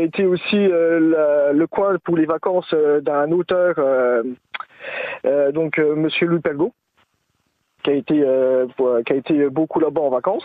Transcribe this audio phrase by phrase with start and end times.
[0.00, 6.26] a été aussi euh, le coin pour les vacances euh, d'un auteur, euh, donc Monsieur
[6.26, 6.40] Louis
[7.82, 8.24] qui a été
[9.06, 10.44] qui a été beaucoup là-bas en vacances.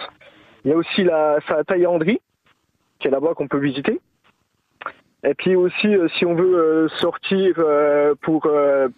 [0.63, 2.21] Il y a aussi la sa taillanderie,
[2.99, 3.99] qui est là-bas qu'on peut visiter.
[5.23, 5.87] Et puis aussi,
[6.17, 7.55] si on veut sortir
[8.21, 8.47] pour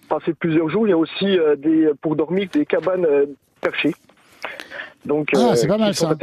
[0.09, 3.07] passer plusieurs jours, il y a aussi des pour dormir des cabanes
[3.61, 3.95] perchées.
[5.05, 6.15] Donc, ah, c'est pas mal ça.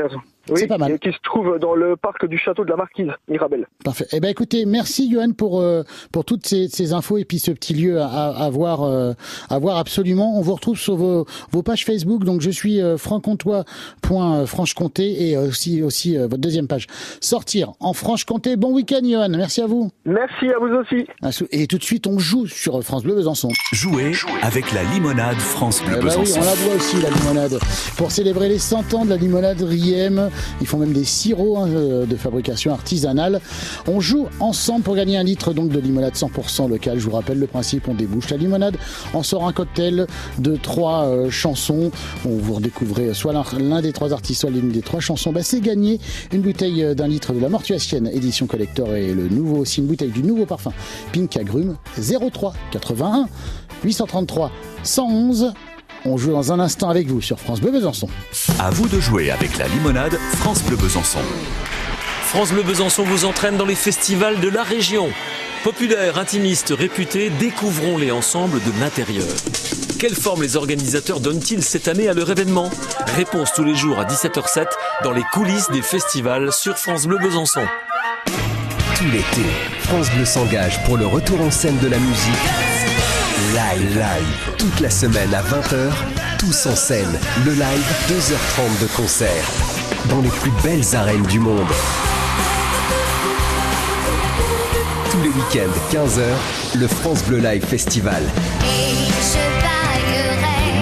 [0.50, 0.98] Oui, pas mal.
[0.98, 3.66] qui se trouve dans le parc du château de la Marquise, Mirabel.
[3.84, 4.06] Parfait.
[4.12, 5.82] Eh ben écoutez, merci Johan pour euh,
[6.12, 9.12] pour toutes ces, ces, infos et puis ce petit lieu à, à voir euh,
[9.50, 10.38] à voir absolument.
[10.38, 12.24] On vous retrouve sur vos, vos pages Facebook.
[12.24, 16.86] Donc je suis euh, franc-comtois.franche-comté et aussi aussi euh, votre deuxième page.
[17.20, 18.56] Sortir en Franche-Comté.
[18.56, 19.28] Bon week-end Johan.
[19.30, 19.90] Merci à vous.
[20.04, 21.06] Merci à vous aussi.
[21.50, 23.48] Et tout de suite on joue sur France Bleu Besançon.
[23.72, 24.12] Jouer
[24.42, 26.40] avec la limonade France Bleu eh ben Besançon.
[26.40, 27.58] Oui, on la boit aussi la limonade
[27.96, 30.30] pour célébrer les 100 ans de la limonade Riem.
[30.60, 31.68] Ils font même des sirops hein,
[32.06, 33.40] de fabrication artisanale.
[33.86, 36.98] On joue ensemble pour gagner un litre donc de limonade 100% locale.
[36.98, 38.76] Je vous rappelle le principe, on débouche la limonade,
[39.14, 40.06] on sort un cocktail
[40.38, 41.90] de trois euh, chansons.
[42.24, 45.32] On vous redécouvrez soit l'un des trois artistes, soit l'une des trois chansons.
[45.32, 46.00] Bah, c'est gagné
[46.32, 49.86] une bouteille euh, d'un litre de la Mortuacienne édition collector et le nouveau aussi une
[49.86, 50.72] bouteille du nouveau parfum
[51.12, 53.28] Pink Agrume 03 81
[53.84, 54.50] 833
[54.82, 55.52] 111
[56.04, 58.08] on joue dans un instant avec vous sur France Bleu Besançon.
[58.58, 61.20] À vous de jouer avec la limonade France Bleu Besançon.
[62.22, 65.08] France Bleu Besançon vous entraîne dans les festivals de la région.
[65.64, 69.26] Populaires, intimistes, réputés, découvrons-les ensemble de l'intérieur.
[69.98, 72.70] Quelle forme les organisateurs donnent-ils cette année à leur événement?
[73.16, 74.66] Réponse tous les jours à 17h07
[75.02, 77.62] dans les coulisses des festivals sur France Bleu Besançon.
[78.96, 79.48] Tout l'été,
[79.80, 82.67] France Bleu s'engage pour le retour en scène de la musique
[83.54, 84.56] Live, live.
[84.58, 85.90] Toute la semaine à 20h,
[86.38, 87.18] tous en scène.
[87.46, 89.44] Le live, 2h30 de concert.
[90.10, 91.66] Dans les plus belles arènes du monde.
[95.10, 98.22] Tous les week-ends, 15h, le France Bleu Live Festival.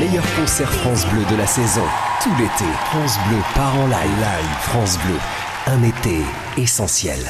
[0.00, 1.84] Les meilleurs France Bleu de la saison.
[2.20, 4.18] Tout l'été, France Bleu part en live.
[4.18, 5.18] Live, France Bleu.
[5.68, 6.22] Un été
[6.56, 7.20] essentiel.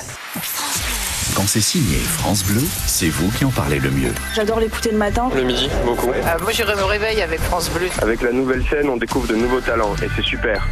[1.37, 4.15] Quand c'est signé France Bleu, c'est vous qui en parlez le mieux.
[4.35, 5.29] J'adore l'écouter le matin.
[5.37, 6.09] Le midi, beaucoup.
[6.09, 7.89] Euh, moi, j'irai me réveiller avec France Bleu.
[8.01, 10.67] Avec la nouvelle scène, on découvre de nouveaux talents et c'est super.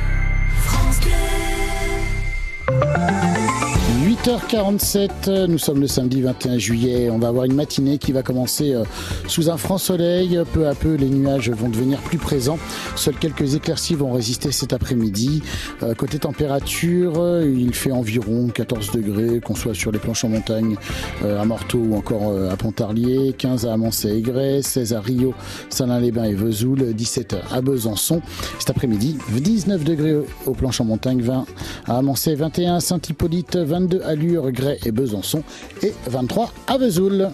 [4.25, 7.11] 8h47, nous sommes le samedi 21 juillet.
[7.11, 8.85] On va avoir une matinée qui va commencer euh,
[9.29, 10.41] sous un franc soleil.
[10.55, 12.59] Peu à peu, les nuages vont devenir plus présents.
[12.97, 15.43] Seuls quelques éclaircies vont résister cet après-midi.
[15.83, 20.77] Euh, côté température, il fait environ 14 degrés, qu'on soit sur les planches en montagne
[21.23, 25.35] euh, à Morteau ou encore à Pontarlier, 15 à Amancé et Grès, 16 à Rio,
[25.69, 28.23] Salins-les-Bains et Vesoul, 17 à Besançon.
[28.59, 31.45] Cet après-midi, 19 degrés aux planches en montagne, 20
[31.85, 35.43] à Amancé, 21 à Saint-Hippolyte, 22 à Allure, Grès et Besançon
[35.83, 37.31] et 23 à Vesoul.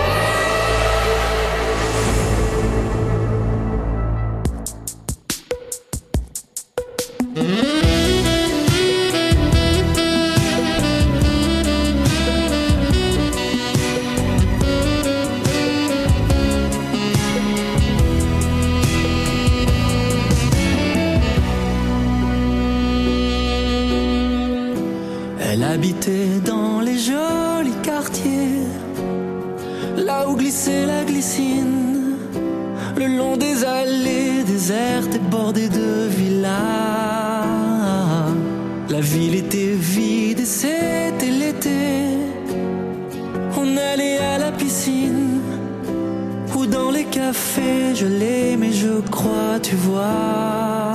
[46.99, 50.93] les cafés, je l'aimais, je crois, tu vois.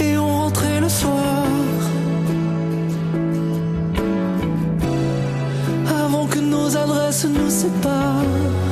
[0.00, 1.44] Et on rentrait le soir
[6.40, 8.65] nos adresses nous séparent.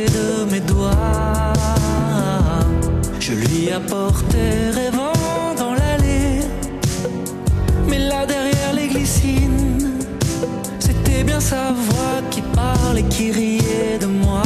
[0.00, 1.52] De mes doigts.
[3.20, 6.40] Je lui apportais rêvant dans l'allée,
[7.88, 9.98] mais là derrière les glycines,
[10.78, 14.42] c'était bien sa voix qui parlait, qui riait de moi.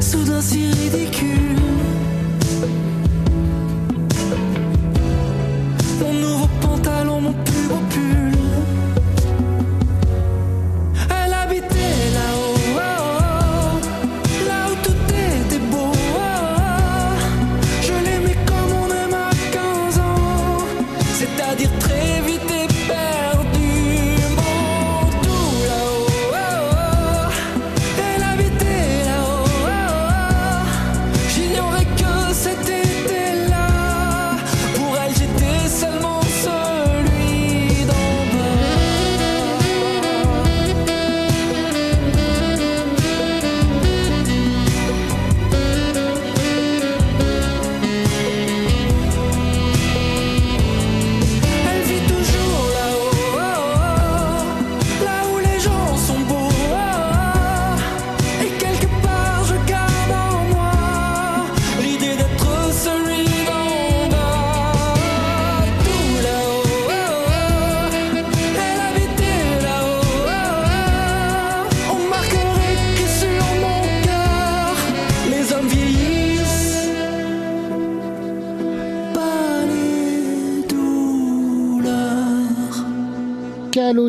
[0.00, 1.77] Soudain si ridicule.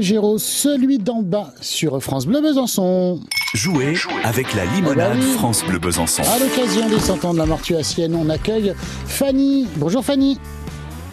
[0.02, 3.20] Celui d'en bas sur France Bleu Besançon.
[3.54, 5.34] Jouer avec la limonade bah oui.
[5.34, 6.22] France Bleu Besançon.
[6.24, 8.74] À l'occasion des 100 ans de la mortuacienne, on accueille
[9.06, 9.68] Fanny.
[9.76, 10.40] Bonjour Fanny.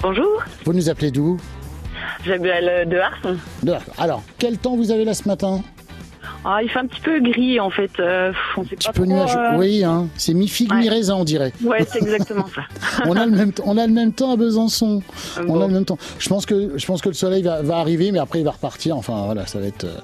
[0.02, 1.38] Bonjour, Vous nous appelez d'où?
[2.24, 3.36] J'appelle de Harson.
[3.62, 5.62] De- Alors, quel temps vous avez là ce matin?
[6.48, 7.90] Ah, il fait un petit peu gris en fait.
[7.98, 9.36] Euh, on sait Petit pas peu trop, nuageux.
[9.36, 10.78] euh, Oui, hein, c'est mi-figue, Ouais.
[10.78, 11.52] mi-raisin, on dirait.
[11.64, 12.62] Ouais, c'est exactement ça.
[13.06, 15.02] on, a le même, on a le même temps à Besançon.
[15.38, 15.60] On Bon.
[15.62, 15.98] a le même temps.
[16.20, 18.52] Je pense que, je pense que le soleil va, va arriver, mais après il va
[18.52, 18.96] repartir.
[18.96, 19.84] Enfin, voilà, ça va être.
[19.84, 19.96] euh,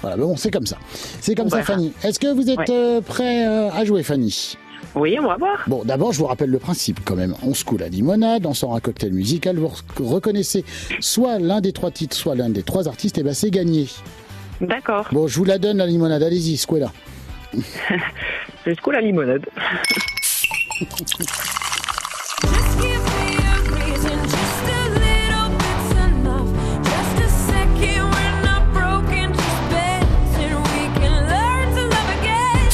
[0.00, 0.76] voilà, mais bon, c'est comme ça.
[1.20, 1.72] C'est comme On ça, verra.
[1.74, 1.92] Fanny.
[2.04, 2.70] Est-ce que vous êtes Ouais.
[2.70, 4.56] euh, prêt euh, à jouer, Fanny?
[4.94, 5.64] Oui, on va voir.
[5.66, 7.34] Bon, d'abord, je vous rappelle le principe quand même.
[7.44, 9.56] On se coule la limonade, on sort un cocktail musical.
[9.56, 10.64] Vous rec- reconnaissez
[11.00, 13.88] soit l'un des trois titres, soit l'un des trois artistes, et ben c'est gagné.
[14.60, 15.08] D'accord.
[15.12, 16.22] Bon, je vous la donne la limonade.
[16.22, 16.92] Allez-y, secouez là.
[18.64, 19.46] C'est ce coup la limonade.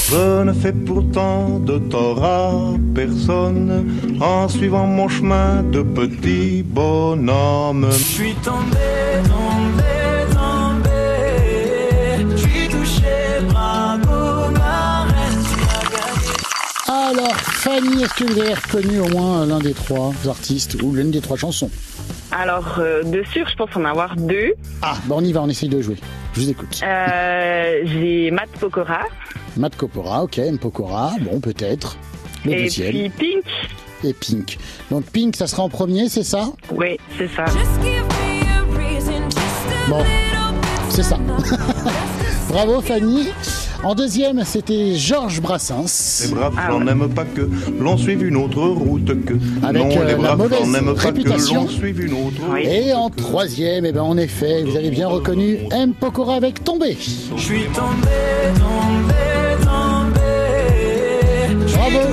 [0.08, 2.52] Je ne fais pourtant de tort à
[2.94, 7.88] personne en suivant mon chemin de petit bonhomme.
[7.90, 8.76] Je suis tombé,
[9.24, 9.85] tombé, tombé.
[17.18, 21.10] Alors, Fanny, est-ce que vous avez reconnu au moins l'un des trois artistes ou l'une
[21.10, 21.70] des trois chansons?
[22.30, 24.52] Alors, euh, de sûr, je pense en avoir deux.
[24.82, 25.96] Ah, bah on y va, on essaye de jouer.
[26.34, 26.78] Je vous écoute.
[26.82, 29.00] Euh, J'ai Matt Pokora
[29.56, 30.58] Matt Copora, ok, M.
[30.58, 31.96] Pokora, bon, peut-être.
[32.44, 32.90] Le et deuxième.
[32.90, 33.44] puis Pink.
[34.04, 34.58] Et Pink.
[34.90, 36.50] Donc Pink, ça sera en premier, c'est ça?
[36.70, 37.46] Oui, c'est ça.
[39.88, 40.04] Bon,
[40.90, 41.18] c'est ça.
[42.50, 43.28] Bravo Fanny.
[43.86, 46.24] En deuxième, c'était Georges Brassens.
[46.24, 46.82] Les braves Ah ouais.
[46.84, 49.34] n'aiment pas que l'on suive une autre route que.
[49.64, 51.60] Avec, non, euh, les la braves mauvaise gens n'aiment pas que réputation.
[51.62, 52.64] l'on suive une autre route.
[52.64, 55.94] Et en troisième, eh ben, en effet, vous avez bien reconnu M.
[55.94, 56.98] Pokora avec Tombé.
[56.98, 58.08] Je suis tombé,
[58.56, 60.20] tombé, tombé.
[61.72, 62.08] Bravo.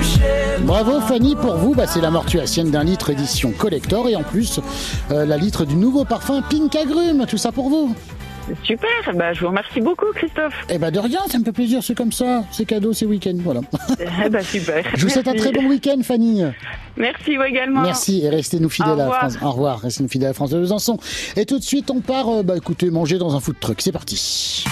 [0.65, 4.59] Bravo Fanny, pour vous, bah, c'est la mortuacienne d'un litre édition collector et en plus
[5.09, 7.95] euh, la litre du nouveau parfum Pink Agrumes, tout ça pour vous.
[8.63, 8.89] Super.
[9.15, 10.53] Bah, je vous remercie beaucoup, Christophe.
[10.69, 13.35] Eh ben de rien, ça me fait plaisir, c'est comme ça, c'est cadeau, c'est week-end,
[13.37, 13.61] voilà.
[14.25, 14.83] Eh ben, super.
[14.95, 16.43] Je vous souhaite un très bon week-end Fanny.
[16.97, 17.81] Merci, vous également.
[17.81, 19.09] Merci et restez nous fidèles à.
[19.09, 19.37] France.
[19.41, 20.97] Au revoir, restez nous fidèles à la France de Besançon.
[21.35, 23.81] Et tout de suite, on part, euh, bah écoutez, manger dans un food truck.
[23.81, 24.63] C'est parti.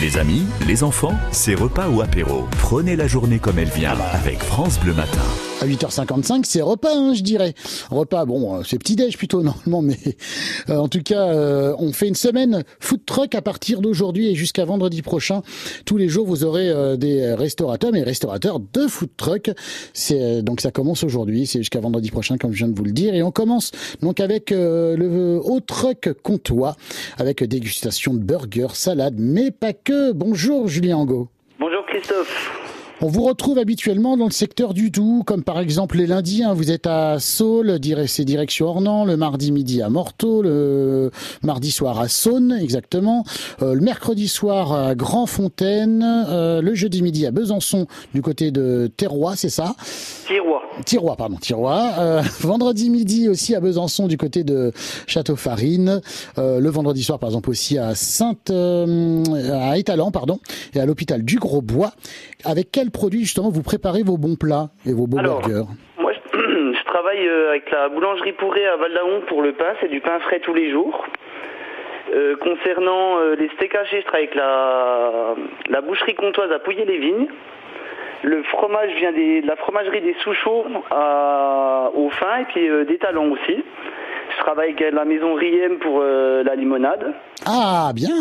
[0.00, 2.46] Les amis, les enfants, c'est repas ou apéro.
[2.58, 5.20] Prenez la journée comme elle vient avec France Bleu Matin.
[5.62, 7.52] À 8h55, c'est repas, hein, je dirais.
[7.90, 9.98] Repas, bon, euh, c'est petit-déj plutôt normalement, mais
[10.70, 14.34] euh, en tout cas, euh, on fait une semaine food truck à partir d'aujourd'hui et
[14.34, 15.42] jusqu'à vendredi prochain.
[15.84, 19.50] Tous les jours, vous aurez des restaurateurs, mais restaurateurs de food truck.
[19.92, 22.92] C'est donc ça commence aujourd'hui, c'est jusqu'à vendredi prochain, comme je viens de vous le
[22.92, 26.76] dire, et on commence donc avec le haut truck comtois,
[27.18, 30.12] avec dégustation de burgers, salades, mais pas que.
[30.12, 31.28] Bonjour Julien Angot.
[31.58, 32.79] Bonjour Christophe.
[33.02, 36.52] On vous retrouve habituellement dans le secteur du Doubs, comme par exemple les lundis, hein,
[36.52, 41.10] vous êtes à Saul, c'est direction Ornans, le mardi midi à Morteau, le
[41.42, 43.24] mardi soir à Saône, exactement,
[43.62, 48.90] euh, le mercredi soir à Grandfontaine, euh, le jeudi midi à Besançon, du côté de
[48.94, 49.74] Terrois, c'est ça?
[50.26, 50.60] Tirois.
[50.84, 51.92] Tirois, pardon, Tirois.
[51.98, 54.72] Euh, vendredi midi aussi à Besançon, du côté de
[55.06, 56.00] Château-Farine.
[56.36, 60.38] le vendredi soir, par exemple, aussi à Sainte, à Étalon, pardon,
[60.74, 61.90] et à l'hôpital du Gros-Bois.
[62.44, 65.64] Avec quel produit justement vous préparez vos bons plats et vos beaux burgers?
[65.98, 69.74] Moi, je, travaille euh, avec la boulangerie Pourré à val pour le pain.
[69.80, 71.06] C'est du pain frais tous les jours.
[72.12, 75.34] Euh, concernant euh, les steaks hachés, je travaille avec la,
[75.68, 77.28] la boucherie comtoise à Pouilly-les-Vignes.
[78.22, 83.62] Le fromage vient de la fromagerie des Souchaux au fin et puis des talons aussi.
[84.36, 87.12] Je travaille avec la maison Riem pour euh, la limonade.
[87.46, 88.16] Ah, bien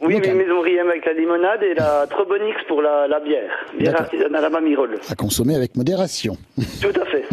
[0.00, 3.50] Oui, la maison Riem avec la limonade et la Trobonix pour la, bière.
[3.78, 4.98] Bière artisanale à Mamirol.
[5.08, 6.36] À consommer avec modération.
[6.80, 7.24] Tout à fait.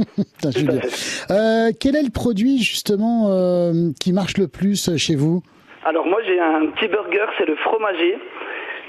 [1.31, 5.41] Euh, quel est le produit, justement, euh, qui marche le plus chez vous?
[5.85, 8.17] Alors, moi, j'ai un petit burger, c'est le fromager.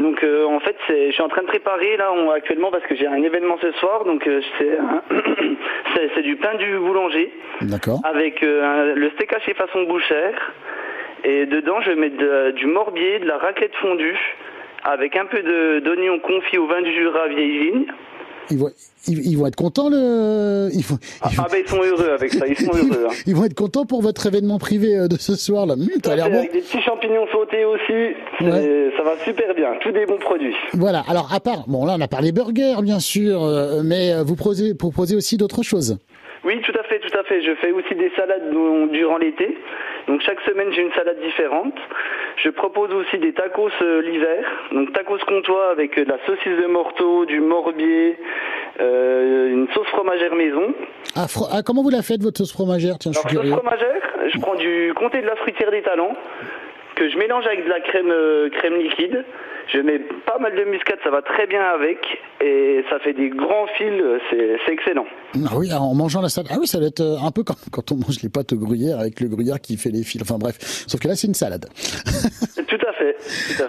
[0.01, 3.07] Donc euh, en fait, je suis en train de préparer là actuellement parce que j'ai
[3.07, 4.05] un événement ce soir.
[4.05, 4.41] Donc euh,
[6.15, 7.33] c'est du pain du boulanger.
[7.61, 8.01] D'accord.
[8.05, 10.53] Avec euh, le steak haché façon bouchère.
[11.23, 14.19] Et dedans, je vais mettre du morbier, de la raclette fondue,
[14.85, 15.43] avec un peu
[15.83, 17.85] d'oignon confit au vin du Jura vieille vigne
[18.51, 20.69] ils vont, être contents le.
[20.73, 20.85] Ils
[21.23, 23.07] ah, ah ben ils sont heureux avec ça, ils sont heureux.
[23.09, 23.15] Hein.
[23.27, 25.75] ils vont être contents pour votre événement privé euh, de ce soir là.
[25.75, 26.39] Hum, ça a l'air bon.
[26.39, 29.75] Avec des petits champignons sautés aussi, ça va super bien.
[29.81, 30.55] Tous des bons produits.
[30.75, 31.03] Voilà.
[31.09, 34.37] Alors à part, bon là on a parlé burger bien sûr, euh, mais euh, vous
[34.37, 35.99] proposez, proposez aussi d'autres choses.
[36.45, 37.43] Oui, tout à fait, tout à fait.
[37.43, 38.51] Je fais aussi des salades
[38.93, 39.59] durant l'été.
[40.07, 41.75] Donc chaque semaine j'ai une salade différente.
[42.37, 43.71] Je propose aussi des tacos
[44.03, 44.45] l'hiver.
[44.73, 48.19] Donc tacos comtois avec de la saucisse de morteau, du morbier,
[48.81, 50.75] euh, une sauce fromagère maison.
[51.17, 52.99] Ah, ah, comment vous la faites votre sauce fromagère?
[52.99, 54.03] Tiens, je suis sauce fromagère,
[54.33, 56.17] je prends du comté de la fruitière des talents
[56.97, 59.25] que je mélange avec de la crème euh, crème liquide.
[59.73, 63.29] Je mets pas mal de muscade, ça va très bien avec et ça fait des
[63.29, 65.07] grands fils, c'est excellent.
[65.47, 66.51] Ah oui, en mangeant la salade.
[66.53, 68.57] Ah oui, ça va être euh, un peu comme quand on mange les pâtes au
[68.57, 70.23] gruyère avec le gruyère qui fait les fils.
[70.23, 71.67] Enfin bref, sauf que là c'est une salade.
[72.67, 73.57] tout à fait, tout à